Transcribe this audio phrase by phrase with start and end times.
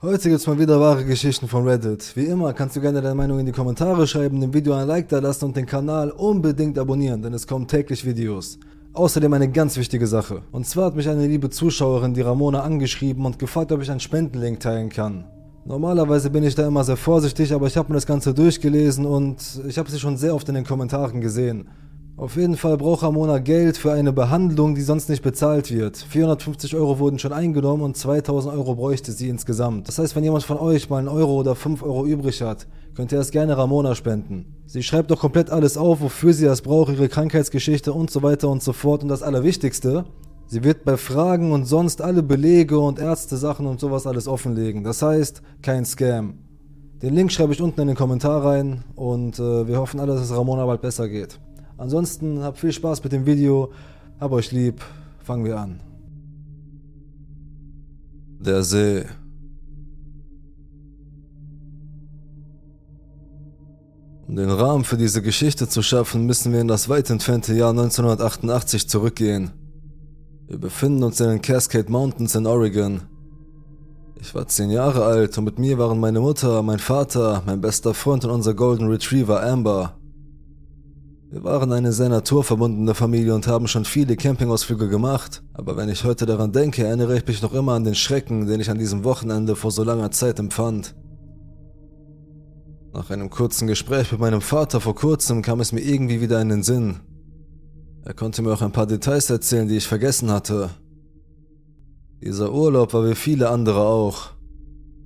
[0.00, 2.14] Heute gibt's mal wieder wahre Geschichten von Reddit.
[2.14, 5.08] Wie immer kannst du gerne deine Meinung in die Kommentare schreiben, dem Video ein Like
[5.08, 8.60] da lassen und den Kanal unbedingt abonnieren, denn es kommen täglich Videos.
[8.92, 10.42] Außerdem eine ganz wichtige Sache.
[10.52, 13.98] Und zwar hat mich eine liebe Zuschauerin, die Ramona, angeschrieben und gefragt, ob ich einen
[13.98, 15.24] Spendenlink teilen kann.
[15.64, 19.38] Normalerweise bin ich da immer sehr vorsichtig, aber ich habe mir das Ganze durchgelesen und
[19.66, 21.66] ich habe sie schon sehr oft in den Kommentaren gesehen.
[22.18, 25.96] Auf jeden Fall braucht Ramona Geld für eine Behandlung, die sonst nicht bezahlt wird.
[25.96, 29.86] 450 Euro wurden schon eingenommen und 2000 Euro bräuchte sie insgesamt.
[29.86, 33.12] Das heißt, wenn jemand von euch mal einen Euro oder 5 Euro übrig hat, könnt
[33.12, 34.56] ihr das gerne Ramona spenden.
[34.66, 38.48] Sie schreibt doch komplett alles auf, wofür sie das braucht, ihre Krankheitsgeschichte und so weiter
[38.48, 39.04] und so fort.
[39.04, 40.04] Und das Allerwichtigste,
[40.48, 44.82] sie wird bei Fragen und sonst alle Belege und Ärzte-Sachen und sowas alles offenlegen.
[44.82, 46.38] Das heißt, kein Scam.
[47.00, 50.22] Den Link schreibe ich unten in den Kommentar rein und äh, wir hoffen alle, dass
[50.22, 51.38] es Ramona bald besser geht.
[51.78, 53.72] Ansonsten habt viel Spaß mit dem Video,
[54.18, 54.82] hab euch lieb,
[55.22, 55.80] fangen wir an.
[58.40, 59.04] Der See.
[64.26, 67.70] Um den Rahmen für diese Geschichte zu schaffen, müssen wir in das weit entfernte Jahr
[67.70, 69.52] 1988 zurückgehen.
[70.48, 73.02] Wir befinden uns in den Cascade Mountains in Oregon.
[74.20, 77.94] Ich war zehn Jahre alt und mit mir waren meine Mutter, mein Vater, mein bester
[77.94, 79.97] Freund und unser Golden Retriever Amber.
[81.30, 86.04] Wir waren eine sehr naturverbundene Familie und haben schon viele Campingausflüge gemacht, aber wenn ich
[86.04, 89.04] heute daran denke, erinnere ich mich noch immer an den Schrecken, den ich an diesem
[89.04, 90.96] Wochenende vor so langer Zeit empfand.
[92.94, 96.48] Nach einem kurzen Gespräch mit meinem Vater vor kurzem kam es mir irgendwie wieder in
[96.48, 97.00] den Sinn.
[98.06, 100.70] Er konnte mir auch ein paar Details erzählen, die ich vergessen hatte.
[102.22, 104.30] Dieser Urlaub war wie viele andere auch.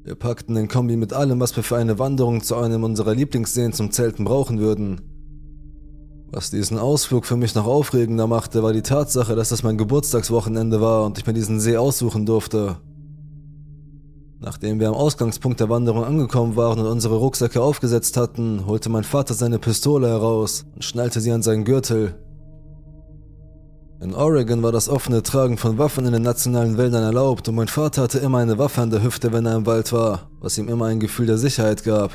[0.05, 3.73] Wir packten den Kombi mit allem, was wir für eine Wanderung zu einem unserer Lieblingsseen
[3.73, 5.12] zum Zelten brauchen würden.
[6.35, 10.81] Was diesen Ausflug für mich noch aufregender machte, war die Tatsache, dass es mein Geburtstagswochenende
[10.81, 12.79] war und ich mir diesen See aussuchen durfte.
[14.41, 19.05] Nachdem wir am Ausgangspunkt der Wanderung angekommen waren und unsere Rucksäcke aufgesetzt hatten, holte mein
[19.05, 22.15] Vater seine Pistole heraus und schnallte sie an seinen Gürtel.
[24.01, 27.69] In Oregon war das offene Tragen von Waffen in den nationalen Wäldern erlaubt und mein
[27.69, 30.69] Vater hatte immer eine Waffe an der Hüfte, wenn er im Wald war, was ihm
[30.69, 32.11] immer ein Gefühl der Sicherheit gab.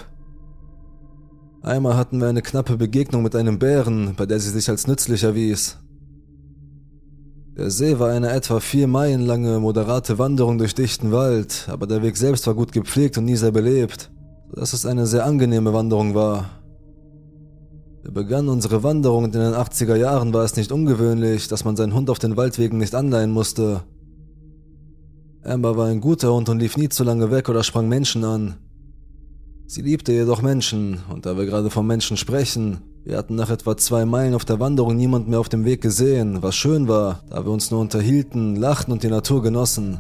[1.62, 5.24] Einmal hatten wir eine knappe Begegnung mit einem Bären, bei der sie sich als nützlich
[5.24, 5.78] erwies.
[7.58, 12.04] Der See war eine etwa vier Meilen lange, moderate Wanderung durch dichten Wald, aber der
[12.04, 14.12] Weg selbst war gut gepflegt und nie sehr belebt,
[14.50, 16.52] sodass es eine sehr angenehme Wanderung war.
[18.04, 21.76] Wir begannen unsere Wanderung und in den 80er Jahren war es nicht ungewöhnlich, dass man
[21.76, 23.82] seinen Hund auf den Waldwegen nicht anleihen musste.
[25.44, 28.56] Amber war ein guter Hund und lief nie zu lange weg oder sprang Menschen an.
[29.70, 33.76] Sie liebte jedoch Menschen, und da wir gerade vom Menschen sprechen, wir hatten nach etwa
[33.76, 37.46] zwei Meilen auf der Wanderung niemand mehr auf dem Weg gesehen, was schön war, da
[37.46, 40.00] wir uns nur unterhielten, lachten und die Natur genossen.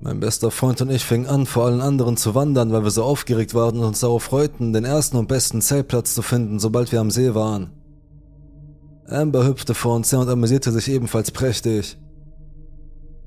[0.00, 3.02] Mein bester Freund und ich fingen an, vor allen anderen zu wandern, weil wir so
[3.02, 7.00] aufgeregt waren und uns darauf freuten, den ersten und besten Zeltplatz zu finden, sobald wir
[7.00, 7.70] am See waren.
[9.08, 11.98] Amber hüpfte vor uns her und amüsierte sich ebenfalls prächtig.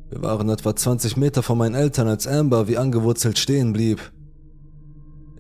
[0.10, 4.00] Wir waren etwa 20 Meter von meinen Eltern, als Amber wie angewurzelt stehen blieb.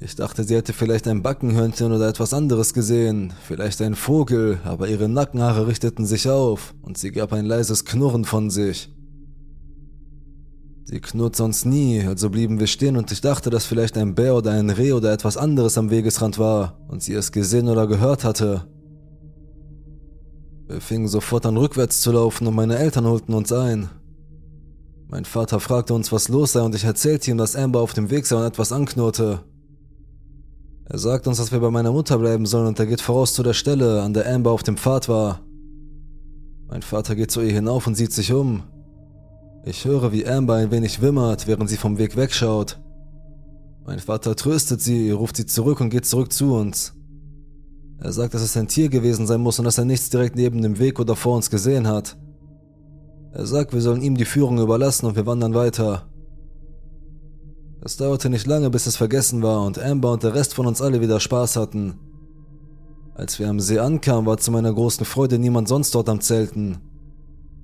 [0.03, 4.87] Ich dachte, sie hätte vielleicht ein Backenhörnchen oder etwas anderes gesehen, vielleicht ein Vogel, aber
[4.87, 8.91] ihre Nackenhaare richteten sich auf und sie gab ein leises Knurren von sich.
[10.85, 14.35] Sie knurrt sonst nie, also blieben wir stehen und ich dachte, dass vielleicht ein Bär
[14.35, 18.23] oder ein Reh oder etwas anderes am Wegesrand war und sie es gesehen oder gehört
[18.23, 18.65] hatte.
[20.65, 23.87] Wir fingen sofort an rückwärts zu laufen und meine Eltern holten uns ein.
[25.09, 28.09] Mein Vater fragte uns, was los sei und ich erzählte ihm, dass Amber auf dem
[28.09, 29.41] Weg sei und etwas anknurrte.
[30.91, 33.43] Er sagt uns, dass wir bei meiner Mutter bleiben sollen und er geht voraus zu
[33.43, 35.39] der Stelle, an der Amber auf dem Pfad war.
[36.67, 38.63] Mein Vater geht zu ihr hinauf und sieht sich um.
[39.63, 42.77] Ich höre, wie Amber ein wenig wimmert, während sie vom Weg wegschaut.
[43.85, 46.93] Mein Vater tröstet sie, ruft sie zurück und geht zurück zu uns.
[47.99, 50.61] Er sagt, dass es ein Tier gewesen sein muss und dass er nichts direkt neben
[50.61, 52.17] dem Weg oder vor uns gesehen hat.
[53.31, 56.10] Er sagt, wir sollen ihm die Führung überlassen und wir wandern weiter.
[57.83, 60.83] Es dauerte nicht lange, bis es vergessen war und Amber und der Rest von uns
[60.83, 61.97] alle wieder Spaß hatten.
[63.15, 66.77] Als wir am See ankamen, war zu meiner großen Freude niemand sonst dort am Zelten.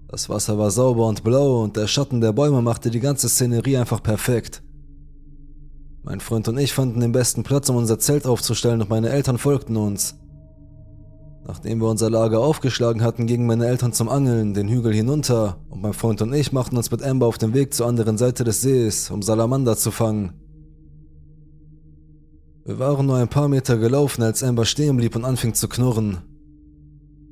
[0.08, 3.78] Das Wasser war sauber und blau und der Schatten der Bäume machte die ganze Szenerie
[3.78, 4.64] einfach perfekt.
[6.02, 9.38] Mein Freund und ich fanden den besten Platz, um unser Zelt aufzustellen und meine Eltern
[9.38, 10.16] folgten uns.
[11.48, 15.82] Nachdem wir unser Lager aufgeschlagen hatten, gingen meine Eltern zum Angeln den Hügel hinunter und
[15.82, 18.60] mein Freund und ich machten uns mit Amber auf den Weg zur anderen Seite des
[18.60, 20.34] Sees, um Salamander zu fangen.
[22.66, 26.18] Wir waren nur ein paar Meter gelaufen, als Amber stehen blieb und anfing zu knurren.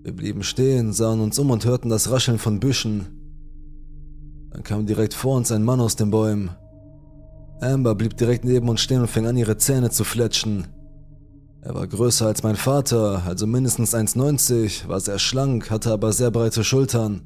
[0.02, 3.08] Wir blieben stehen, sahen uns um und hörten das Rascheln von Büschen.
[4.52, 6.52] Dann kam direkt vor uns ein Mann aus den Bäumen.
[7.60, 10.68] Amber blieb direkt neben uns stehen und fing an, ihre Zähne zu fletschen.
[11.66, 16.30] Er war größer als mein Vater, also mindestens 1,90, war sehr schlank, hatte aber sehr
[16.30, 17.24] breite Schultern.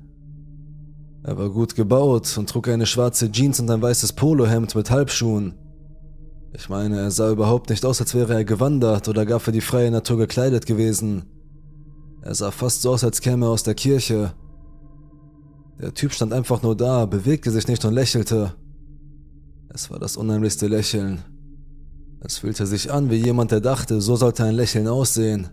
[1.23, 5.55] Er war gut gebaut und trug eine schwarze Jeans und ein weißes Polohemd mit Halbschuhen.
[6.53, 9.59] Ich meine, er sah überhaupt nicht aus, als wäre er gewandert oder gar für die
[9.59, 11.25] freie Natur gekleidet gewesen.
[12.21, 14.31] Er sah fast so aus, als käme er aus der Kirche.
[15.81, 18.55] Der Typ stand einfach nur da, bewegte sich nicht und lächelte.
[19.67, 21.25] Es war das unheimlichste Lächeln.
[22.21, 25.49] Es fühlte sich an wie jemand, der dachte, so sollte ein Lächeln aussehen.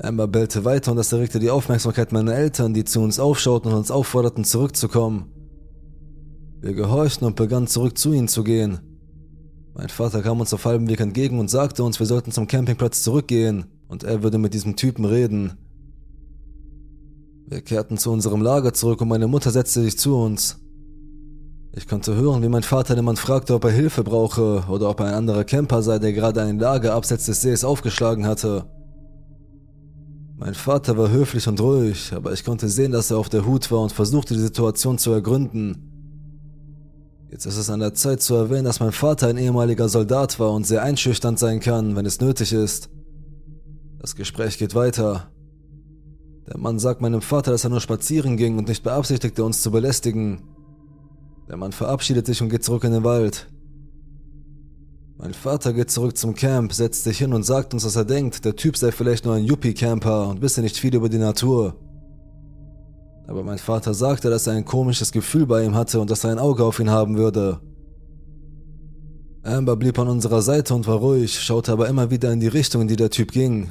[0.00, 3.78] Amber bellte weiter und das erregte die Aufmerksamkeit meiner Eltern, die zu uns aufschauten und
[3.78, 5.32] uns aufforderten, zurückzukommen.
[6.60, 8.80] Wir gehorchten und begannen zurück zu ihnen zu gehen.
[9.74, 13.02] Mein Vater kam uns auf halbem Weg entgegen und sagte uns, wir sollten zum Campingplatz
[13.02, 15.52] zurückgehen und er würde mit diesem Typen reden.
[17.46, 20.60] Wir kehrten zu unserem Lager zurück und meine Mutter setzte sich zu uns.
[21.78, 24.98] Ich konnte hören, wie mein Vater den Mann fragte, ob er Hilfe brauche oder ob
[24.98, 28.64] er ein anderer Camper sei, der gerade ein Lager abseits des Sees aufgeschlagen hatte.
[30.36, 33.70] Mein Vater war höflich und ruhig, aber ich konnte sehen, dass er auf der Hut
[33.70, 35.76] war und versuchte, die Situation zu ergründen.
[37.30, 40.50] Jetzt ist es an der Zeit zu erwähnen, dass mein Vater ein ehemaliger Soldat war
[40.50, 42.90] und sehr einschüchternd sein kann, wenn es nötig ist.
[44.00, 45.30] Das Gespräch geht weiter.
[46.48, 49.70] Der Mann sagt meinem Vater, dass er nur spazieren ging und nicht beabsichtigte, uns zu
[49.70, 50.57] belästigen.
[51.48, 53.48] Der Mann verabschiedet sich und geht zurück in den Wald.
[55.16, 58.44] Mein Vater geht zurück zum Camp, setzt sich hin und sagt uns, dass er denkt,
[58.44, 61.74] der Typ sei vielleicht nur ein Yuppie-Camper und wisse nicht viel über die Natur.
[63.26, 66.30] Aber mein Vater sagte, dass er ein komisches Gefühl bei ihm hatte und dass er
[66.30, 67.60] ein Auge auf ihn haben würde.
[69.42, 72.82] Amber blieb an unserer Seite und war ruhig, schaute aber immer wieder in die Richtung,
[72.82, 73.70] in die der Typ ging.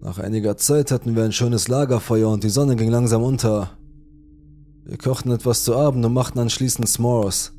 [0.00, 3.78] Nach einiger Zeit hatten wir ein schönes Lagerfeuer und die Sonne ging langsam unter.
[4.84, 7.52] Wir kochten etwas zu Abend und machten anschließend S'mores.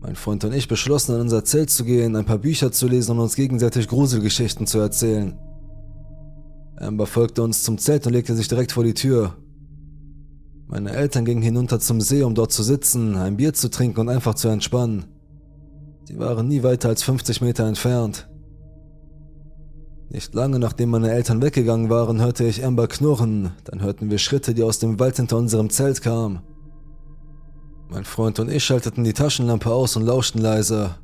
[0.00, 3.12] Mein Freund und ich beschlossen, in unser Zelt zu gehen, ein paar Bücher zu lesen
[3.12, 5.38] und uns gegenseitig Gruselgeschichten zu erzählen.
[6.76, 9.36] Amber folgte uns zum Zelt und legte sich direkt vor die Tür.
[10.66, 14.08] Meine Eltern gingen hinunter zum See, um dort zu sitzen, ein Bier zu trinken und
[14.08, 15.04] einfach zu entspannen.
[16.04, 18.28] Sie waren nie weiter als 50 Meter entfernt.
[20.10, 24.54] Nicht lange nachdem meine Eltern weggegangen waren, hörte ich Amber knurren, dann hörten wir Schritte,
[24.54, 26.40] die aus dem Wald hinter unserem Zelt kamen.
[27.88, 30.96] Mein Freund und ich schalteten die Taschenlampe aus und lauschten leise.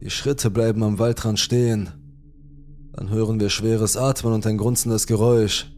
[0.00, 1.90] Die Schritte bleiben am Waldrand stehen.
[2.92, 5.72] Dann hören wir schweres Atmen und ein grunzendes Geräusch.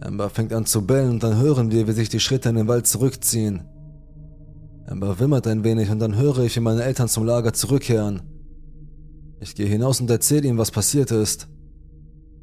[0.00, 2.68] Amber fängt an zu bellen und dann hören wir, wie sich die Schritte in den
[2.68, 3.62] Wald zurückziehen.
[4.86, 8.22] Amber wimmert ein wenig und dann höre ich, wie meine Eltern zum Lager zurückkehren.
[9.42, 11.48] Ich gehe hinaus und erzähle ihm, was passiert ist.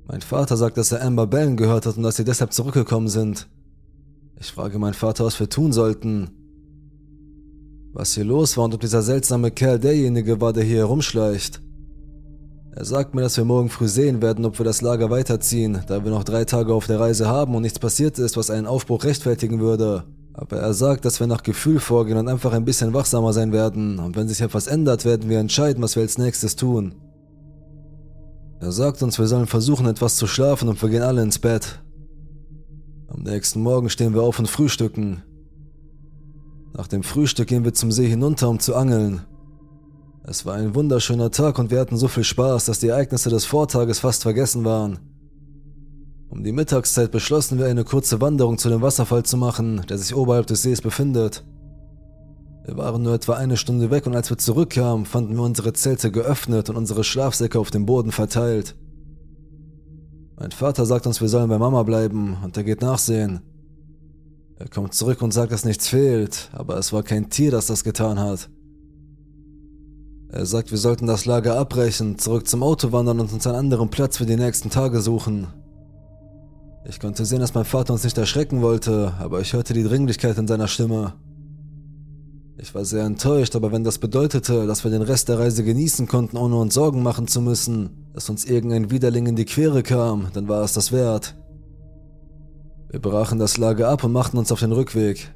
[0.06, 3.48] Mein Vater sagt, dass er Amber bellen gehört hat und dass sie deshalb zurückgekommen sind.
[4.38, 6.30] Ich frage meinen Vater, was wir tun sollten.
[7.94, 11.62] Was hier los war und ob dieser seltsame Kerl derjenige war, der hier herumschleicht.
[12.76, 16.04] Er sagt mir, dass wir morgen früh sehen werden, ob wir das Lager weiterziehen, da
[16.04, 19.06] wir noch drei Tage auf der Reise haben und nichts passiert ist, was einen Aufbruch
[19.06, 20.04] rechtfertigen würde.
[20.40, 24.00] Aber er sagt, dass wir nach Gefühl vorgehen und einfach ein bisschen wachsamer sein werden.
[24.00, 26.96] Und wenn sich etwas ändert, werden wir entscheiden, was wir als nächstes tun.
[28.62, 31.82] Er sagt uns, wir sollen versuchen, etwas zu schlafen und wir gehen alle ins Bett.
[33.10, 35.24] Am nächsten Morgen stehen wir auf und frühstücken.
[36.74, 39.24] Nach dem Frühstück gehen wir zum See hinunter, um zu angeln.
[40.24, 43.44] Es war ein wunderschöner Tag und wir hatten so viel Spaß, dass die Ereignisse des
[43.44, 45.00] Vortages fast vergessen waren.
[46.30, 50.16] Um die Mittagszeit beschlossen wir, eine kurze Wanderung zu dem Wasserfall zu machen, der sich
[50.16, 51.44] oberhalb des Sees befindet.
[52.66, 56.12] Wir waren nur etwa eine Stunde weg und als wir zurückkamen, fanden wir unsere Zelte
[56.12, 58.76] geöffnet und unsere Schlafsäcke auf dem Boden verteilt.
[60.38, 63.42] Mein Vater sagt uns, wir sollen bei Mama bleiben und er geht nachsehen.
[64.58, 67.84] Er kommt zurück und sagt, dass nichts fehlt, aber es war kein Tier, das das
[67.84, 68.50] getan hat.
[70.32, 73.90] Er sagt, wir sollten das Lager abbrechen, zurück zum Auto wandern und uns einen anderen
[73.90, 75.48] Platz für die nächsten Tage suchen.
[76.86, 80.38] Ich konnte sehen, dass mein Vater uns nicht erschrecken wollte, aber ich hörte die Dringlichkeit
[80.38, 81.14] in seiner Stimme.
[82.58, 86.08] Ich war sehr enttäuscht, aber wenn das bedeutete, dass wir den Rest der Reise genießen
[86.08, 90.28] konnten, ohne uns Sorgen machen zu müssen, dass uns irgendein Widerling in die Quere kam,
[90.34, 91.36] dann war es das wert.
[92.90, 95.34] Wir brachen das Lager ab und machten uns auf den Rückweg.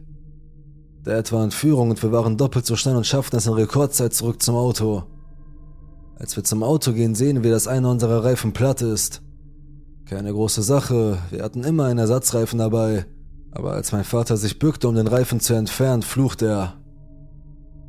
[1.04, 4.14] Dad war in Führung und wir waren doppelt so schnell und schafften es in Rekordzeit
[4.14, 5.04] zurück zum Auto.
[6.16, 9.22] Als wir zum Auto gehen, sehen wir, dass einer unserer Reifen platt ist.
[10.14, 13.08] Keine große Sache, wir hatten immer einen Ersatzreifen dabei.
[13.50, 16.74] Aber als mein Vater sich bückte, um den Reifen zu entfernen, fluchte er.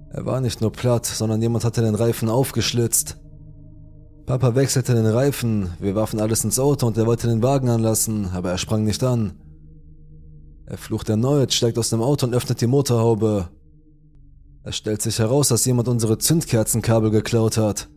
[0.09, 3.19] Er war nicht nur platt, sondern jemand hatte den Reifen aufgeschlitzt.
[4.25, 8.31] Papa wechselte den Reifen, wir warfen alles ins Auto und er wollte den Wagen anlassen,
[8.33, 9.35] aber er sprang nicht an.
[10.65, 13.51] Er flucht erneut, steigt aus dem Auto und öffnet die Motorhaube.
[14.63, 17.91] Es stellt sich heraus, dass jemand unsere Zündkerzenkabel geklaut hat.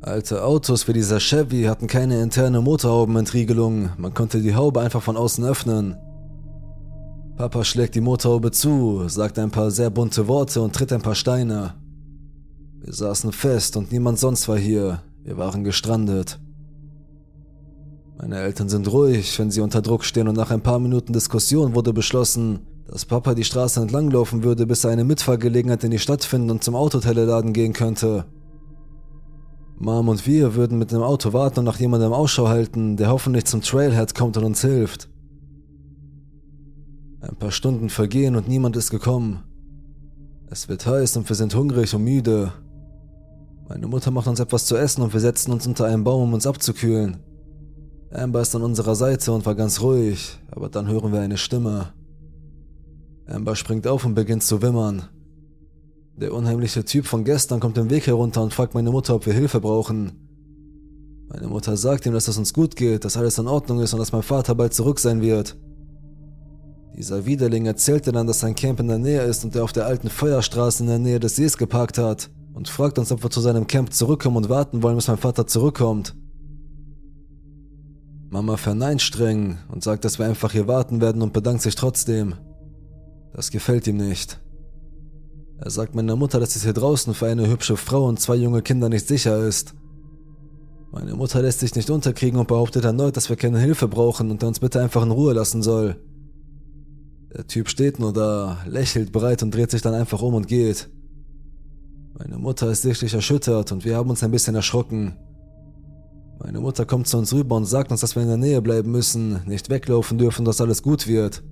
[0.00, 5.16] Alte Autos wie dieser Chevy hatten keine interne Motorhaubenentriegelung, man konnte die Haube einfach von
[5.16, 5.96] außen öffnen.
[7.36, 11.16] Papa schlägt die Motorhaube zu, sagt ein paar sehr bunte Worte und tritt ein paar
[11.16, 11.74] Steine.
[12.80, 16.38] Wir saßen fest und niemand sonst war hier, wir waren gestrandet.
[18.20, 21.74] Meine Eltern sind ruhig, wenn sie unter Druck stehen und nach ein paar Minuten Diskussion
[21.74, 26.22] wurde beschlossen, dass Papa die Straße entlanglaufen würde, bis er eine Mitfahrgelegenheit in die Stadt
[26.24, 28.26] finden und zum Autoteleladen gehen könnte.
[29.80, 33.44] Mom und wir würden mit dem Auto warten und nach jemandem Ausschau halten, der hoffentlich
[33.44, 35.08] zum Trailhead kommt und uns hilft.
[37.20, 39.44] Ein paar Stunden vergehen und niemand ist gekommen.
[40.50, 42.52] Es wird heiß und wir sind hungrig und müde.
[43.68, 46.34] Meine Mutter macht uns etwas zu essen und wir setzen uns unter einem Baum, um
[46.34, 47.18] uns abzukühlen.
[48.10, 51.92] Amber ist an unserer Seite und war ganz ruhig, aber dann hören wir eine Stimme.
[53.26, 55.04] Amber springt auf und beginnt zu wimmern.
[56.20, 59.32] Der unheimliche Typ von gestern kommt den Weg herunter und fragt meine Mutter, ob wir
[59.32, 60.12] Hilfe brauchen.
[61.28, 64.00] Meine Mutter sagt ihm, dass es uns gut geht, dass alles in Ordnung ist und
[64.00, 65.56] dass mein Vater bald zurück sein wird.
[66.96, 69.86] Dieser Widerling erzählte dann, dass sein Camp in der Nähe ist und er auf der
[69.86, 73.40] alten Feuerstraße in der Nähe des Sees geparkt hat und fragt uns, ob wir zu
[73.40, 76.16] seinem Camp zurückkommen und warten wollen, bis mein Vater zurückkommt.
[78.28, 82.34] Mama verneint streng und sagt, dass wir einfach hier warten werden und bedankt sich trotzdem.
[83.32, 84.40] Das gefällt ihm nicht.
[85.60, 88.62] Er sagt meiner Mutter, dass es hier draußen für eine hübsche Frau und zwei junge
[88.62, 89.74] Kinder nicht sicher ist.
[90.92, 94.42] Meine Mutter lässt sich nicht unterkriegen und behauptet erneut, dass wir keine Hilfe brauchen und
[94.42, 95.96] er uns bitte einfach in Ruhe lassen soll.
[97.36, 100.88] Der Typ steht nur da, lächelt breit und dreht sich dann einfach um und geht.
[102.18, 105.16] Meine Mutter ist sichtlich erschüttert und wir haben uns ein bisschen erschrocken.
[106.38, 108.90] Meine Mutter kommt zu uns rüber und sagt uns, dass wir in der Nähe bleiben
[108.90, 111.42] müssen, nicht weglaufen dürfen, dass alles gut wird.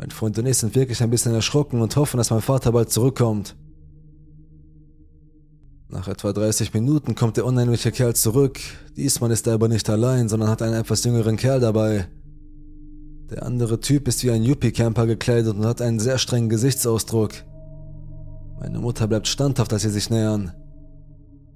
[0.00, 2.90] Mein Freund und ich sind wirklich ein bisschen erschrocken und hoffen, dass mein Vater bald
[2.90, 3.54] zurückkommt.
[5.90, 8.58] Nach etwa 30 Minuten kommt der unheimliche Kerl zurück.
[8.96, 12.08] Diesmal ist er aber nicht allein, sondern hat einen etwas jüngeren Kerl dabei.
[13.28, 17.32] Der andere Typ ist wie ein Yuppie-Camper gekleidet und hat einen sehr strengen Gesichtsausdruck.
[18.58, 20.52] Meine Mutter bleibt standhaft, als sie sich nähern.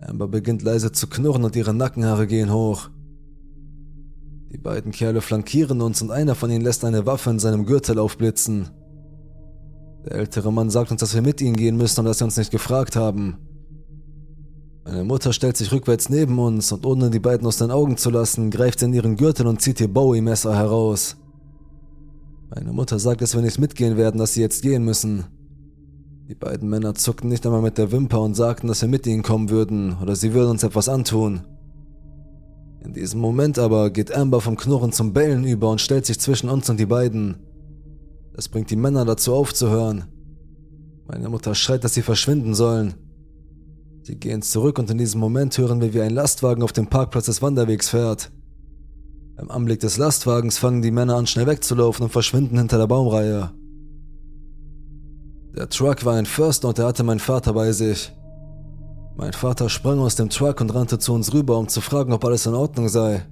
[0.00, 2.90] Amber beginnt leise zu knurren und ihre Nackenhaare gehen hoch.
[4.54, 7.98] Die beiden Kerle flankieren uns und einer von ihnen lässt eine Waffe in seinem Gürtel
[7.98, 8.68] aufblitzen.
[10.04, 12.36] Der ältere Mann sagt uns, dass wir mit ihnen gehen müssen und dass sie uns
[12.36, 13.36] nicht gefragt haben.
[14.84, 18.10] Meine Mutter stellt sich rückwärts neben uns und ohne die beiden aus den Augen zu
[18.10, 21.16] lassen, greift sie in ihren Gürtel und zieht ihr Bowie-Messer heraus.
[22.54, 25.24] Meine Mutter sagt, dass wir nicht mitgehen werden, dass sie jetzt gehen müssen.
[26.28, 29.24] Die beiden Männer zuckten nicht einmal mit der Wimper und sagten, dass wir mit ihnen
[29.24, 31.40] kommen würden oder sie würden uns etwas antun.
[32.84, 36.50] In diesem Moment aber geht Amber vom Knurren zum Bellen über und stellt sich zwischen
[36.50, 37.36] uns und die beiden.
[38.34, 40.04] Das bringt die Männer dazu aufzuhören.
[41.06, 42.94] Meine Mutter schreit, dass sie verschwinden sollen.
[44.02, 47.24] Sie gehen zurück und in diesem Moment hören wir, wie ein Lastwagen auf dem Parkplatz
[47.24, 48.30] des Wanderwegs fährt.
[49.36, 53.50] Beim Anblick des Lastwagens fangen die Männer an, schnell wegzulaufen und verschwinden hinter der Baumreihe.
[55.56, 58.12] Der Truck war ein Förster und er hatte meinen Vater bei sich.
[59.16, 62.24] Mein Vater sprang aus dem Truck und rannte zu uns rüber, um zu fragen, ob
[62.24, 63.24] alles in Ordnung sei.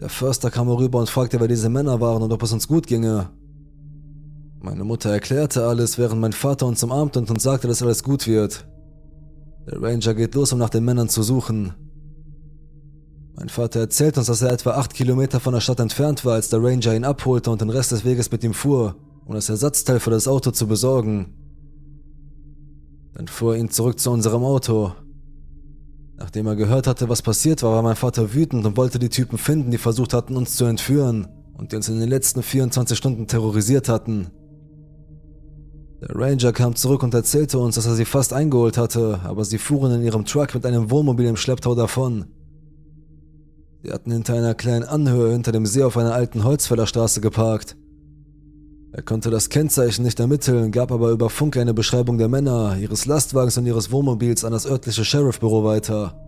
[0.00, 2.86] Der Förster kam rüber und fragte, wer diese Männer waren und ob es uns gut
[2.86, 3.30] ginge.
[4.60, 8.26] Meine Mutter erklärte alles, während mein Vater uns umarmte und uns sagte, dass alles gut
[8.26, 8.66] wird.
[9.66, 11.72] Der Ranger geht los, um nach den Männern zu suchen.
[13.34, 16.50] Mein Vater erzählt uns, dass er etwa acht Kilometer von der Stadt entfernt war, als
[16.50, 20.00] der Ranger ihn abholte und den Rest des Weges mit ihm fuhr, um das Ersatzteil
[20.00, 21.45] für das Auto zu besorgen.
[23.16, 24.92] Dann fuhr ihn zurück zu unserem Auto.
[26.18, 29.38] Nachdem er gehört hatte, was passiert war, war mein Vater wütend und wollte die Typen
[29.38, 33.26] finden, die versucht hatten, uns zu entführen und die uns in den letzten 24 Stunden
[33.26, 34.26] terrorisiert hatten.
[36.02, 39.56] Der Ranger kam zurück und erzählte uns, dass er sie fast eingeholt hatte, aber sie
[39.56, 42.26] fuhren in ihrem Truck mit einem Wohnmobil im Schlepptau davon.
[43.82, 47.76] Sie hatten hinter einer kleinen Anhöhe hinter dem See auf einer alten Holzfällerstraße geparkt.
[48.96, 53.04] Er konnte das Kennzeichen nicht ermitteln, gab aber über Funk eine Beschreibung der Männer, ihres
[53.04, 56.18] Lastwagens und ihres Wohnmobils an das örtliche Sheriffbüro weiter.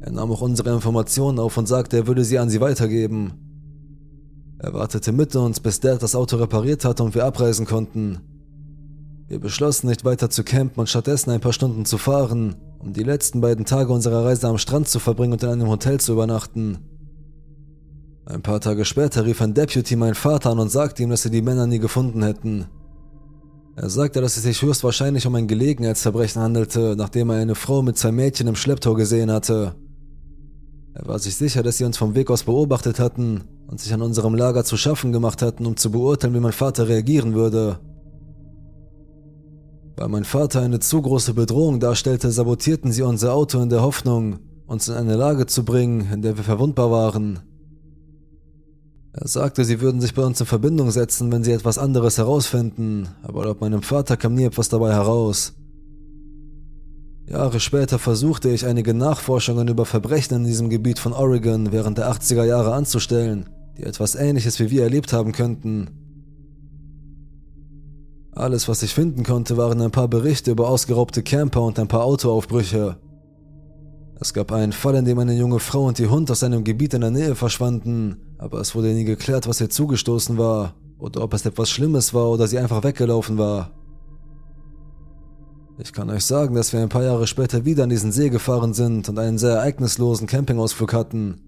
[0.00, 3.34] Er nahm auch unsere Informationen auf und sagte, er würde sie an sie weitergeben.
[4.58, 8.20] Er wartete mit uns, bis Dad das Auto repariert hatte und wir abreisen konnten.
[9.28, 13.02] Wir beschlossen nicht weiter zu campen und stattdessen ein paar Stunden zu fahren, um die
[13.02, 16.78] letzten beiden Tage unserer Reise am Strand zu verbringen und in einem Hotel zu übernachten.
[18.26, 21.30] Ein paar Tage später rief ein Deputy meinen Vater an und sagte ihm, dass sie
[21.30, 22.66] die Männer nie gefunden hätten.
[23.76, 27.98] Er sagte, dass es sich höchstwahrscheinlich um ein Gelegenheitsverbrechen handelte, nachdem er eine Frau mit
[27.98, 29.74] zwei Mädchen im Schlepptau gesehen hatte.
[30.94, 34.00] Er war sich sicher, dass sie uns vom Weg aus beobachtet hatten und sich an
[34.00, 37.80] unserem Lager zu schaffen gemacht hatten, um zu beurteilen, wie mein Vater reagieren würde.
[39.96, 44.38] Weil mein Vater eine zu große Bedrohung darstellte, sabotierten sie unser Auto in der Hoffnung,
[44.66, 47.40] uns in eine Lage zu bringen, in der wir verwundbar waren.
[49.16, 53.08] Er sagte, sie würden sich bei uns in Verbindung setzen, wenn sie etwas anderes herausfinden,
[53.22, 55.52] aber laut meinem Vater kam nie etwas dabei heraus.
[57.26, 62.10] Jahre später versuchte ich einige Nachforschungen über Verbrechen in diesem Gebiet von Oregon während der
[62.10, 65.90] 80er Jahre anzustellen, die etwas Ähnliches wie wir erlebt haben könnten.
[68.32, 72.02] Alles, was ich finden konnte, waren ein paar Berichte über ausgeraubte Camper und ein paar
[72.02, 72.96] Autoaufbrüche.
[74.24, 76.94] Es gab einen Fall, in dem eine junge Frau und ihr Hund aus einem Gebiet
[76.94, 81.34] in der Nähe verschwanden, aber es wurde nie geklärt, was ihr zugestoßen war, oder ob
[81.34, 83.72] es etwas Schlimmes war oder sie einfach weggelaufen war.
[85.76, 88.72] Ich kann euch sagen, dass wir ein paar Jahre später wieder an diesen See gefahren
[88.72, 91.42] sind und einen sehr ereignislosen Campingausflug hatten.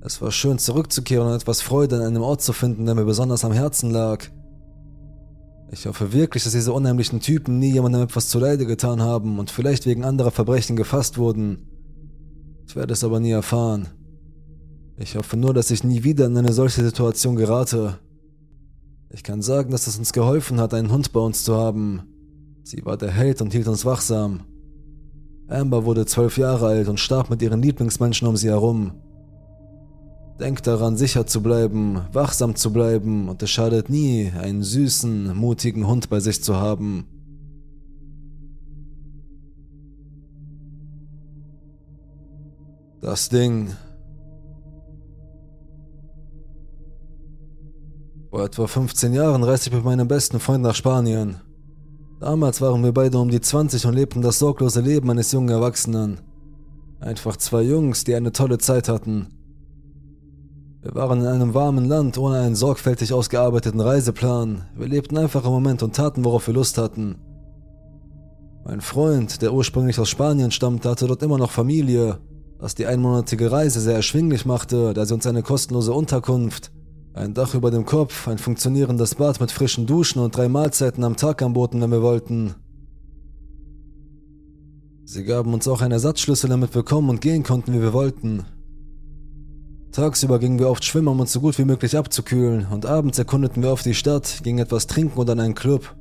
[0.00, 3.44] Es war schön zurückzukehren und etwas Freude an einem Ort zu finden, der mir besonders
[3.44, 4.24] am Herzen lag.
[5.70, 9.86] Ich hoffe wirklich, dass diese unheimlichen Typen nie jemandem etwas zuleide getan haben und vielleicht
[9.86, 11.66] wegen anderer Verbrechen gefasst wurden.
[12.66, 13.88] Ich werde es aber nie erfahren.
[14.96, 17.98] Ich hoffe nur, dass ich nie wieder in eine solche Situation gerate.
[19.10, 22.02] Ich kann sagen, dass es uns geholfen hat, einen Hund bei uns zu haben,
[22.66, 24.40] Sie war der Held und hielt uns wachsam.
[25.48, 28.92] Amber wurde zwölf Jahre alt und starb mit ihren Lieblingsmenschen um sie herum.
[30.40, 35.86] Denkt daran, sicher zu bleiben, wachsam zu bleiben und es schadet nie, einen süßen, mutigen
[35.86, 37.06] Hund bei sich zu haben.
[43.00, 43.70] Das Ding.
[48.30, 51.36] Vor etwa 15 Jahren reiste ich mit meinem besten Freund nach Spanien.
[52.18, 56.22] Damals waren wir beide um die 20 und lebten das sorglose Leben eines jungen Erwachsenen.
[56.98, 59.43] Einfach zwei Jungs, die eine tolle Zeit hatten.
[60.84, 64.66] Wir waren in einem warmen Land ohne einen sorgfältig ausgearbeiteten Reiseplan.
[64.76, 67.16] Wir lebten einfach im Moment und taten, worauf wir Lust hatten.
[68.66, 72.18] Mein Freund, der ursprünglich aus Spanien stammte, hatte dort immer noch Familie,
[72.58, 76.70] was die einmonatige Reise sehr erschwinglich machte, da sie uns eine kostenlose Unterkunft,
[77.14, 81.16] ein Dach über dem Kopf, ein funktionierendes Bad mit frischen Duschen und drei Mahlzeiten am
[81.16, 82.56] Tag anboten, wenn wir wollten.
[85.06, 88.44] Sie gaben uns auch einen Ersatzschlüssel, damit wir kommen und gehen konnten, wie wir wollten.
[89.94, 93.62] Tagsüber gingen wir oft schwimmen, um uns so gut wie möglich abzukühlen, und abends erkundeten
[93.62, 95.94] wir oft die Stadt, gingen etwas trinken oder in einen Club.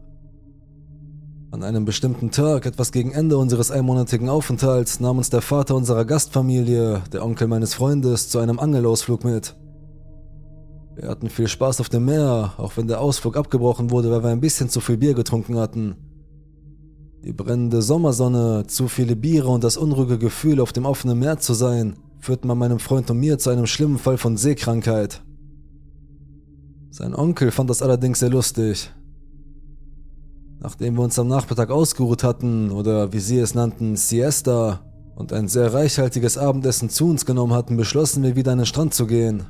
[1.52, 6.06] An einem bestimmten Tag, etwas gegen Ende unseres einmonatigen Aufenthalts, nahm uns der Vater unserer
[6.06, 9.56] Gastfamilie, der Onkel meines Freundes, zu einem Angelausflug mit.
[10.96, 14.32] Wir hatten viel Spaß auf dem Meer, auch wenn der Ausflug abgebrochen wurde, weil wir
[14.32, 15.98] ein bisschen zu viel Bier getrunken hatten.
[17.24, 21.54] Die brennende Sommersonne, zu viele Biere und das unruhige Gefühl, auf dem offenen Meer zu
[21.54, 25.22] sein, führten bei meinem Freund und mir zu einem schlimmen Fall von Seekrankheit.
[26.90, 28.94] Sein Onkel fand das allerdings sehr lustig.
[30.62, 35.50] Nachdem wir uns am Nachmittag ausgeruht hatten, oder wie sie es nannten, Siesta, und ein
[35.50, 39.44] sehr reichhaltiges Abendessen zu uns genommen hatten, beschlossen wir wieder an den Strand zu gehen.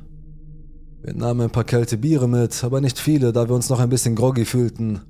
[1.00, 3.88] Wir nahmen ein paar kalte Biere mit, aber nicht viele, da wir uns noch ein
[3.88, 5.00] bisschen groggy fühlten.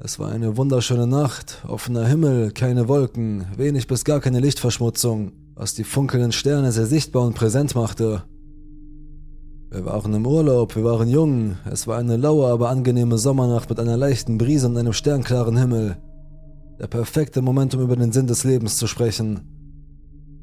[0.00, 5.74] Es war eine wunderschöne Nacht, offener Himmel, keine Wolken, wenig bis gar keine Lichtverschmutzung, was
[5.74, 8.24] die funkelnden Sterne sehr sichtbar und präsent machte.
[9.70, 13.80] Wir waren im Urlaub, wir waren jung, es war eine laue, aber angenehme Sommernacht mit
[13.80, 15.96] einer leichten Brise und einem sternklaren Himmel.
[16.78, 19.40] Der perfekte Moment, um über den Sinn des Lebens zu sprechen.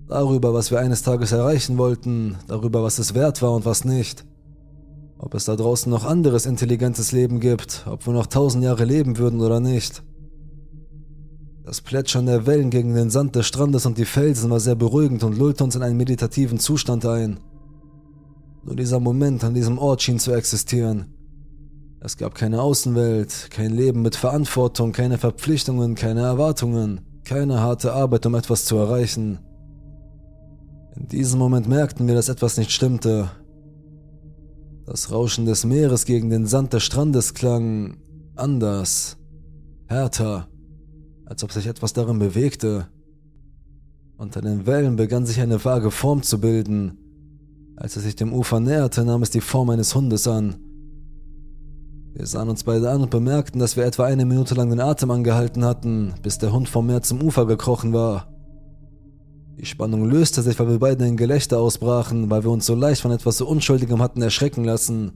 [0.08, 4.26] Darüber, was wir eines Tages erreichen wollten, darüber, was es wert war und was nicht.
[5.20, 9.18] Ob es da draußen noch anderes intelligentes Leben gibt, ob wir noch tausend Jahre leben
[9.18, 10.02] würden oder nicht.
[11.70, 15.24] Das Plätschern der Wellen gegen den Sand des Strandes und die Felsen war sehr beruhigend
[15.24, 17.40] und lullte uns in einen meditativen Zustand ein.
[18.64, 21.14] Nur dieser Moment an diesem Ort schien zu existieren.
[22.00, 28.26] Es gab keine Außenwelt, kein Leben mit Verantwortung, keine Verpflichtungen, keine Erwartungen, keine harte Arbeit,
[28.26, 29.38] um etwas zu erreichen.
[30.96, 33.30] In diesem Moment merkten wir, dass etwas nicht stimmte,
[34.88, 37.98] das Rauschen des Meeres gegen den Sand des Strandes klang
[38.36, 39.18] anders,
[39.86, 40.48] härter,
[41.30, 42.88] als ob sich etwas darin bewegte.
[44.18, 46.98] Unter den Wellen begann sich eine vage Form zu bilden.
[47.78, 50.56] Als es sich dem Ufer näherte, nahm es die Form eines Hundes an.
[52.14, 55.12] Wir sahen uns beide an und bemerkten, dass wir etwa eine Minute lang den Atem
[55.12, 58.28] angehalten hatten, bis der Hund vom Meer zum Ufer gekrochen war.
[59.60, 63.02] Die Spannung löste sich, weil wir beide in Gelächter ausbrachen, weil wir uns so leicht
[63.02, 65.12] von etwas so Unschuldigem hatten erschrecken lassen.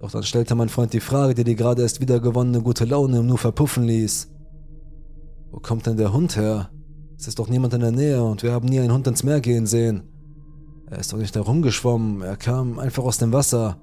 [0.00, 3.26] Doch dann stellte mein Freund die Frage, die die gerade erst wiedergewonnene gute Laune im
[3.26, 4.31] Nu verpuffen ließ.
[5.52, 6.70] Wo kommt denn der Hund her?
[7.18, 9.42] Es ist doch niemand in der Nähe und wir haben nie einen Hund ins Meer
[9.42, 10.02] gehen sehen.
[10.90, 13.76] Er ist doch nicht herumgeschwommen, er kam einfach aus dem Wasser.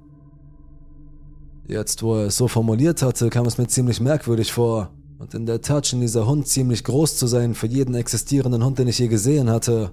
[1.67, 4.89] Jetzt, wo er es so formuliert hatte, kam es mir ziemlich merkwürdig vor.
[5.19, 8.79] Und in der Tat schien dieser Hund ziemlich groß zu sein für jeden existierenden Hund,
[8.79, 9.91] den ich je gesehen hatte.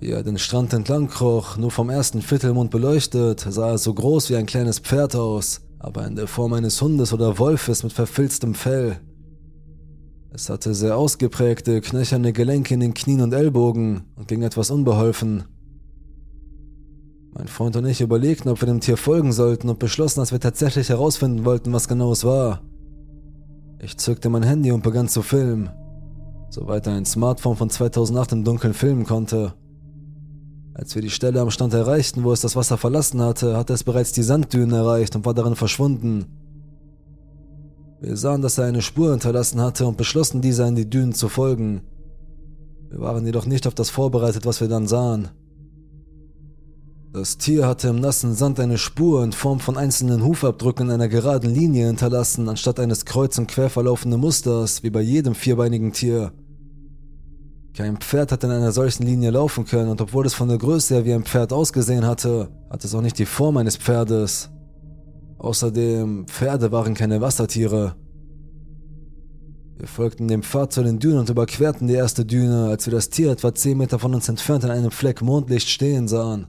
[0.00, 4.30] Wie er den Strand entlang kroch, nur vom ersten Viertelmond beleuchtet, sah er so groß
[4.30, 8.54] wie ein kleines Pferd aus, aber in der Form eines Hundes oder Wolfes mit verfilztem
[8.54, 9.00] Fell.
[10.30, 15.44] Es hatte sehr ausgeprägte, knöcherne Gelenke in den Knien und Ellbogen und ging etwas unbeholfen.
[17.32, 20.40] Mein Freund und ich überlegten, ob wir dem Tier folgen sollten und beschlossen, dass wir
[20.40, 22.62] tatsächlich herausfinden wollten, was genau es war.
[23.80, 25.70] Ich zückte mein Handy und begann zu filmen,
[26.50, 29.54] soweit ein Smartphone von 2008 im Dunkeln filmen konnte.
[30.74, 33.84] Als wir die Stelle am Strand erreichten, wo es das Wasser verlassen hatte, hatte es
[33.84, 36.26] bereits die Sanddünen erreicht und war darin verschwunden.
[38.00, 41.28] Wir sahen, dass er eine Spur hinterlassen hatte und beschlossen, dieser in die Dünen zu
[41.28, 41.82] folgen.
[42.90, 45.28] Wir waren jedoch nicht auf das vorbereitet, was wir dann sahen.
[47.12, 51.08] Das Tier hatte im nassen Sand eine Spur in Form von einzelnen Hufabdrücken in einer
[51.08, 56.32] geraden Linie hinterlassen, anstatt eines kreuz und quer verlaufenden Musters, wie bei jedem vierbeinigen Tier.
[57.74, 60.94] Kein Pferd hatte in einer solchen Linie laufen können, und obwohl es von der Größe
[60.94, 64.50] her wie ein Pferd ausgesehen hatte, hatte es auch nicht die Form eines Pferdes.
[65.38, 67.94] Außerdem, Pferde waren keine Wassertiere.
[69.78, 73.10] Wir folgten dem Pfad zu den Dünen und überquerten die erste Düne, als wir das
[73.10, 76.48] Tier etwa 10 Meter von uns entfernt in einem Fleck Mondlicht stehen sahen.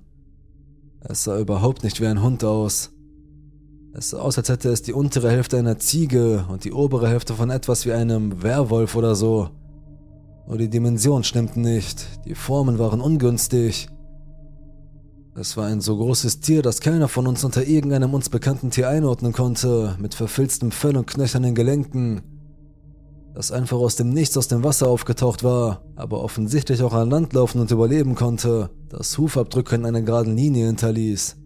[1.02, 2.90] Es sah überhaupt nicht wie ein Hund aus.
[3.94, 7.36] Es sah aus, als hätte es die untere Hälfte einer Ziege und die obere Hälfte
[7.36, 9.50] von etwas wie einem Werwolf oder so.
[10.48, 13.90] Nur die Dimensionen stimmten nicht, die Formen waren ungünstig.
[15.36, 18.90] Es war ein so großes Tier, dass keiner von uns unter irgendeinem uns bekannten Tier
[18.90, 22.22] einordnen konnte, mit verfilztem Fell und knöchernen Gelenken,
[23.34, 27.34] das einfach aus dem Nichts aus dem Wasser aufgetaucht war, aber offensichtlich auch an Land
[27.34, 31.38] laufen und überleben konnte, das Hufabdrücke in einer geraden Linie hinterließ.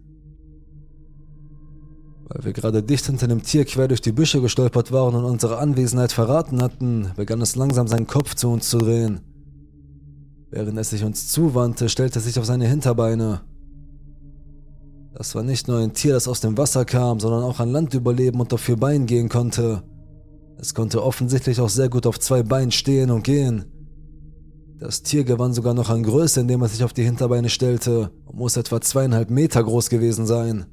[2.26, 5.58] Weil wir gerade dicht hinter dem Tier quer durch die Büsche gestolpert waren und unsere
[5.58, 9.20] Anwesenheit verraten hatten, begann es langsam seinen Kopf zu uns zu drehen.
[10.50, 13.42] Während es sich uns zuwandte, stellte es sich auf seine Hinterbeine.
[15.14, 17.94] Das war nicht nur ein Tier, das aus dem Wasser kam, sondern auch an Land
[17.94, 19.84] überleben und auf vier Beinen gehen konnte.
[20.58, 23.66] Es konnte offensichtlich auch sehr gut auf zwei Beinen stehen und gehen.
[24.78, 28.38] Das Tier gewann sogar noch an Größe, indem es sich auf die Hinterbeine stellte und
[28.38, 30.66] muss etwa zweieinhalb Meter groß gewesen sein.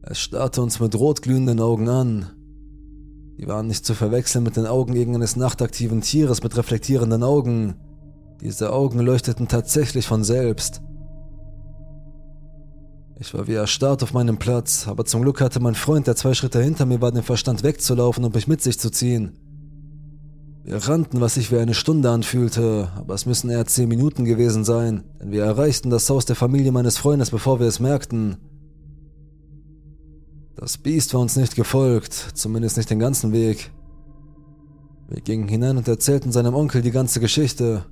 [0.00, 2.30] Es starrte uns mit rotglühenden Augen an.
[3.38, 7.74] Die waren nicht zu verwechseln mit den Augen irgendeines nachtaktiven Tieres mit reflektierenden Augen.
[8.40, 10.80] Diese Augen leuchteten tatsächlich von selbst.
[13.20, 16.34] Ich war wie erstarrt auf meinem Platz, aber zum Glück hatte mein Freund, der zwei
[16.34, 19.32] Schritte hinter mir war, den Verstand wegzulaufen und mich mit sich zu ziehen.
[20.62, 24.64] Wir rannten, was sich wie eine Stunde anfühlte, aber es müssen eher zehn Minuten gewesen
[24.64, 28.36] sein, denn wir erreichten das Haus der Familie meines Freundes, bevor wir es merkten.
[30.54, 33.72] Das Biest war uns nicht gefolgt, zumindest nicht den ganzen Weg.
[35.08, 37.86] Wir gingen hinein und erzählten seinem Onkel die ganze Geschichte.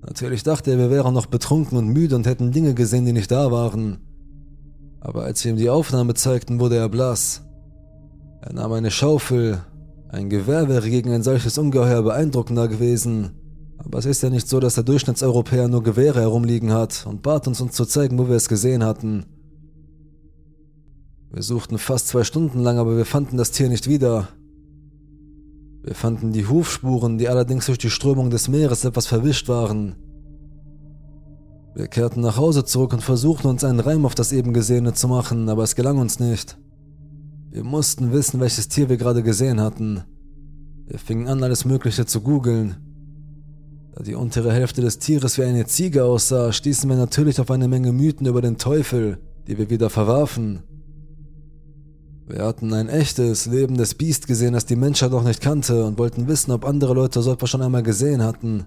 [0.00, 3.30] Natürlich dachte er, wir wären noch betrunken und müde und hätten Dinge gesehen, die nicht
[3.30, 4.05] da waren.
[5.00, 7.42] Aber als wir ihm die Aufnahme zeigten, wurde er blass.
[8.40, 9.60] Er nahm eine Schaufel.
[10.08, 13.32] Ein Gewehr wäre gegen ein solches Ungeheuer beeindruckender gewesen.
[13.78, 17.46] Aber es ist ja nicht so, dass der Durchschnittseuropäer nur Gewehre herumliegen hat und bat
[17.46, 19.26] uns, uns zu zeigen, wo wir es gesehen hatten.
[21.30, 24.28] Wir suchten fast zwei Stunden lang, aber wir fanden das Tier nicht wieder.
[25.82, 29.94] Wir fanden die Hufspuren, die allerdings durch die Strömung des Meeres etwas verwischt waren.
[31.76, 35.08] Wir kehrten nach Hause zurück und versuchten uns einen Reim auf das eben Gesehene zu
[35.08, 36.56] machen, aber es gelang uns nicht.
[37.50, 40.02] Wir mussten wissen, welches Tier wir gerade gesehen hatten.
[40.86, 42.76] Wir fingen an, alles Mögliche zu googeln.
[43.94, 47.68] Da die untere Hälfte des Tieres wie eine Ziege aussah, stießen wir natürlich auf eine
[47.68, 50.62] Menge Mythen über den Teufel, die wir wieder verwarfen.
[52.26, 56.26] Wir hatten ein echtes, lebendes Biest gesehen, das die Menschheit noch nicht kannte und wollten
[56.26, 58.64] wissen, ob andere Leute so etwas schon einmal gesehen hatten.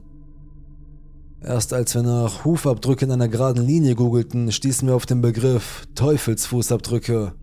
[1.41, 5.87] Erst als wir nach Hufabdrücke in einer geraden Linie googelten, stießen wir auf den Begriff
[5.95, 7.33] Teufelsfußabdrücke.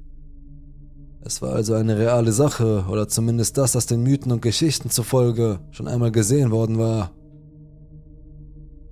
[1.23, 5.61] Es war also eine reale Sache, oder zumindest das, was den Mythen und Geschichten zufolge
[5.71, 7.11] schon einmal gesehen worden war.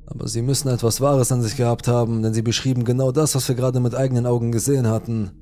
[0.06, 3.46] Aber sie müssen etwas Wahres an sich gehabt haben, denn sie beschrieben genau das, was
[3.46, 5.32] wir gerade mit eigenen Augen gesehen hatten.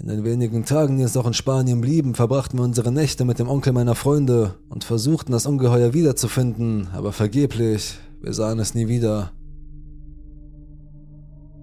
[0.00, 3.40] In den wenigen Tagen, die es noch in Spanien blieben, verbrachten wir unsere Nächte mit
[3.40, 8.86] dem Onkel meiner Freunde und versuchten das Ungeheuer wiederzufinden, aber vergeblich, wir sahen es nie
[8.86, 9.32] wieder.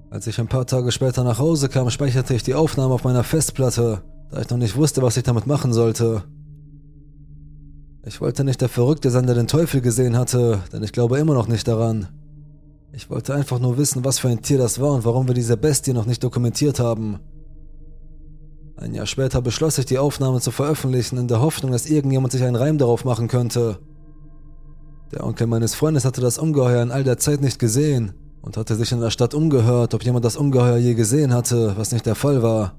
[0.10, 3.24] Als ich ein paar Tage später nach Hause kam, speicherte ich die Aufnahme auf meiner
[3.24, 6.24] Festplatte, da ich noch nicht wusste, was ich damit machen sollte.
[8.06, 11.34] Ich wollte nicht der Verrückte sein, der den Teufel gesehen hatte, denn ich glaube immer
[11.34, 12.10] noch nicht daran.
[12.91, 15.56] Ich wollte einfach nur wissen, was für ein Tier das war und warum wir diese
[15.56, 17.19] Bestie noch nicht dokumentiert haben.
[18.77, 22.43] Ein Jahr später beschloss ich, die Aufnahme zu veröffentlichen, in der Hoffnung, dass irgendjemand sich
[22.43, 23.79] einen Reim darauf machen könnte.
[25.13, 28.75] Der Onkel meines Freundes hatte das Ungeheuer in all der Zeit nicht gesehen und hatte
[28.75, 32.15] sich in der Stadt umgehört, ob jemand das Ungeheuer je gesehen hatte, was nicht der
[32.15, 32.77] Fall war.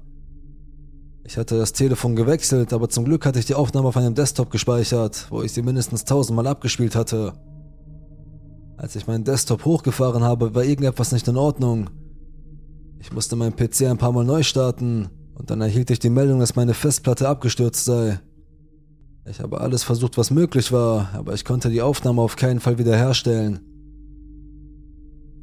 [1.23, 4.51] Ich hatte das Telefon gewechselt, aber zum Glück hatte ich die Aufnahme auf einem Desktop
[4.51, 7.33] gespeichert, wo ich sie mindestens tausendmal abgespielt hatte.
[8.77, 11.89] Als ich meinen Desktop hochgefahren habe, war irgendetwas nicht in Ordnung.
[12.99, 16.39] Ich musste meinen PC ein paar Mal neu starten und dann erhielt ich die Meldung,
[16.39, 18.19] dass meine Festplatte abgestürzt sei.
[19.25, 22.77] Ich habe alles versucht, was möglich war, aber ich konnte die Aufnahme auf keinen Fall
[22.77, 23.59] wiederherstellen.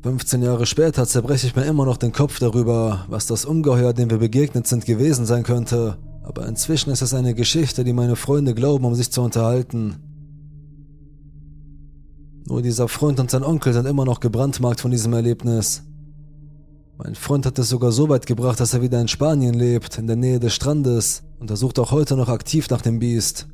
[0.02, 4.10] 15 Jahre später zerbreche ich mir immer noch den Kopf darüber, was das Ungeheuer, dem
[4.10, 5.96] wir begegnet sind, gewesen sein könnte.
[6.22, 9.96] Aber inzwischen ist es eine Geschichte, die meine Freunde glauben, um sich zu unterhalten.
[12.46, 15.82] Nur dieser Freund und sein Onkel sind immer noch gebrandmarkt von diesem Erlebnis.
[16.96, 20.06] Mein Freund hat es sogar so weit gebracht, dass er wieder in Spanien lebt, in
[20.06, 23.48] der Nähe des Strandes, und er sucht auch heute noch aktiv nach dem Biest.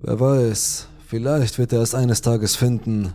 [0.00, 3.12] Wer weiß, vielleicht wird er es eines Tages finden.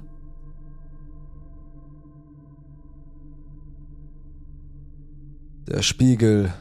[5.67, 6.53] Der Spiegel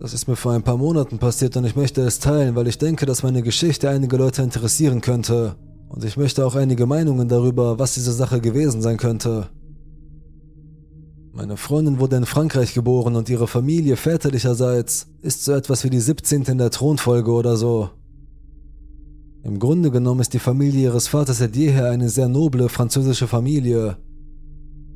[0.00, 2.78] Das ist mir vor ein paar Monaten passiert und ich möchte es teilen, weil ich
[2.78, 5.56] denke, dass meine Geschichte einige Leute interessieren könnte.
[5.88, 9.48] Und ich möchte auch einige Meinungen darüber, was diese Sache gewesen sein könnte.
[11.32, 16.00] Meine Freundin wurde in Frankreich geboren und ihre Familie väterlicherseits ist so etwas wie die
[16.00, 16.42] 17.
[16.42, 17.90] in der Thronfolge oder so.
[19.44, 23.96] Im Grunde genommen ist die Familie ihres Vaters seit jeher eine sehr noble französische Familie.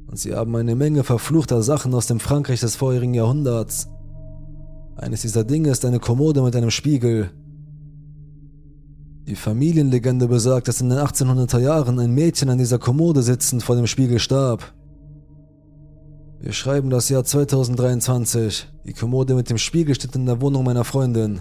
[0.08, 3.88] Und sie haben eine Menge verfluchter Sachen aus dem Frankreich des vorherigen Jahrhunderts
[5.02, 7.30] eines dieser Dinge ist eine Kommode mit einem Spiegel.
[9.26, 13.76] Die Familienlegende besagt, dass in den 1800er Jahren ein Mädchen an dieser Kommode sitzend vor
[13.76, 14.72] dem Spiegel starb.
[16.40, 18.66] Wir schreiben das Jahr 2023.
[18.84, 21.38] Die Kommode mit dem Spiegel steht in der Wohnung meiner Freundin.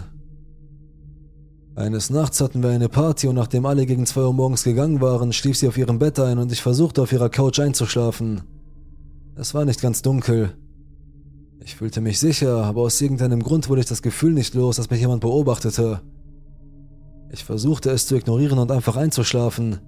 [1.74, 5.32] Eines Nachts hatten wir eine Party und nachdem alle gegen 2 Uhr morgens gegangen waren,
[5.32, 8.42] schlief sie auf ihrem Bett ein und ich versuchte auf ihrer Couch einzuschlafen.
[9.34, 10.56] Es war nicht ganz dunkel.
[11.64, 14.90] Ich fühlte mich sicher, aber aus irgendeinem Grund wurde ich das Gefühl nicht los, dass
[14.90, 16.00] mich jemand beobachtete.
[17.32, 19.78] Ich versuchte es zu ignorieren und einfach einzuschlafen.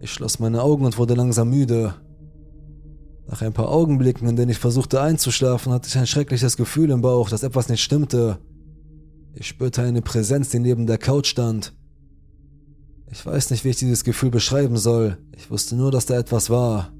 [0.00, 1.94] Ich schloss meine Augen und wurde langsam müde.
[3.28, 7.02] Nach ein paar Augenblicken, in denen ich versuchte einzuschlafen, hatte ich ein schreckliches Gefühl im
[7.02, 8.38] Bauch, dass etwas nicht stimmte.
[9.34, 11.74] Ich spürte eine Präsenz, die neben der Couch stand.
[13.10, 15.18] Ich weiß nicht, wie ich dieses Gefühl beschreiben soll.
[15.36, 16.90] Ich wusste nur, dass da etwas war.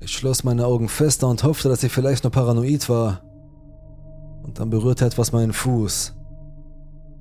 [0.00, 3.22] Ich schloss meine Augen fester und hoffte, dass ich vielleicht nur paranoid war.
[4.42, 6.17] Und dann berührte etwas meinen Fuß.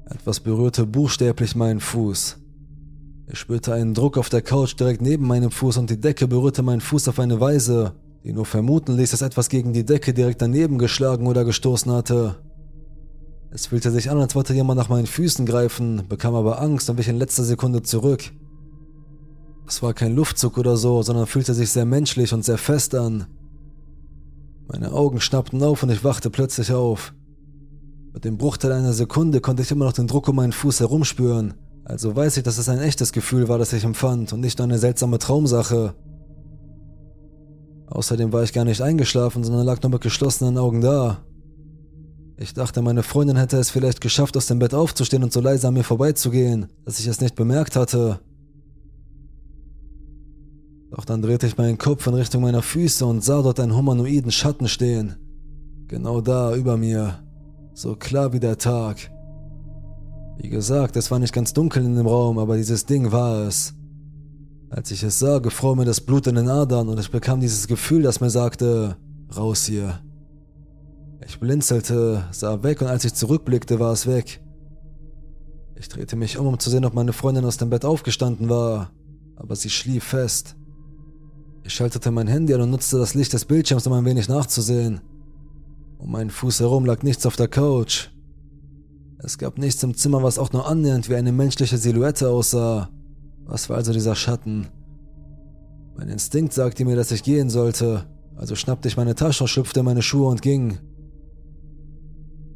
[0.10, 2.38] Etwas berührte buchstäblich meinen Fuß.
[3.30, 6.64] Ich spürte einen Druck auf der Couch direkt neben meinem Fuß und die Decke berührte
[6.64, 7.94] meinen Fuß auf eine Weise,
[8.24, 12.38] die nur vermuten ließ, dass etwas gegen die Decke direkt daneben geschlagen oder gestoßen hatte.
[13.52, 16.98] Es fühlte sich an, als wollte jemand nach meinen Füßen greifen, bekam aber Angst und
[16.98, 18.32] wich in letzter Sekunde zurück.
[19.68, 23.28] Es war kein Luftzug oder so, sondern fühlte sich sehr menschlich und sehr fest an.
[24.68, 27.14] Meine Augen schnappten auf und ich wachte plötzlich auf.
[28.18, 31.54] Mit dem Bruchteil einer Sekunde konnte ich immer noch den Druck um meinen Fuß herumspüren,
[31.86, 34.66] also weiß ich, dass es ein echtes Gefühl war, das ich empfand und nicht nur
[34.66, 35.94] eine seltsame Traumsache.
[37.86, 41.26] Außerdem war ich gar nicht eingeschlafen, sondern lag nur mit geschlossenen Augen da.
[42.38, 45.68] Ich dachte, meine Freundin hätte es vielleicht geschafft, aus dem Bett aufzustehen und so leise
[45.68, 48.20] an mir vorbeizugehen, dass ich es nicht bemerkt hatte.
[50.90, 54.32] Doch dann drehte ich meinen Kopf in Richtung meiner Füße und sah dort einen humanoiden
[54.32, 55.18] Schatten stehen.
[55.88, 57.27] Genau da, über mir.
[57.78, 59.12] So klar wie der Tag.
[60.38, 63.76] Wie gesagt, es war nicht ganz dunkel in dem Raum, aber dieses Ding war es.
[64.72, 67.68] Als ich es sah, gefror mir das Blut in den Adern und ich bekam dieses
[67.68, 68.98] Gefühl, das mir sagte,
[69.38, 70.00] raus hier.
[71.24, 74.44] Ich blinzelte, sah weg und als ich zurückblickte, war es weg.
[75.76, 78.90] Ich drehte mich um, um zu sehen, ob meine Freundin aus dem Bett aufgestanden war,
[79.36, 80.56] aber sie schlief fest.
[81.62, 85.02] Ich schaltete mein Handy an und nutzte das Licht des Bildschirms, um ein wenig nachzusehen.
[85.98, 88.10] Um meinen Fuß herum lag nichts auf der Couch.
[89.20, 92.90] Es gab nichts im Zimmer, was auch nur annähernd wie eine menschliche Silhouette aussah.
[93.46, 94.68] Was war also dieser Schatten?
[95.98, 98.06] Mein Instinkt sagte mir, dass ich gehen sollte,
[98.36, 100.78] also schnappte ich meine Tasche, schlüpfte meine Schuhe und ging.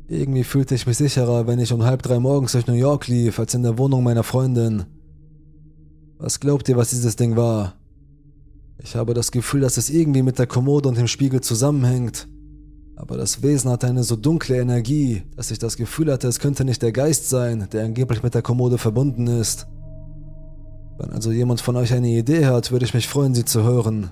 [0.08, 3.40] Irgendwie fühlte ich mich sicherer, wenn ich um halb drei morgens durch New York lief,
[3.40, 4.84] als in der Wohnung meiner Freundin.
[6.20, 7.74] Was glaubt ihr, was dieses Ding war?
[8.78, 12.28] Ich habe das Gefühl, dass es irgendwie mit der Kommode und dem Spiegel zusammenhängt.
[13.02, 16.64] Aber das Wesen hatte eine so dunkle Energie, dass ich das Gefühl hatte, es könnte
[16.64, 19.66] nicht der Geist sein, der angeblich mit der Kommode verbunden ist.
[21.00, 24.12] Wenn also jemand von euch eine Idee hat, würde ich mich freuen, sie zu hören.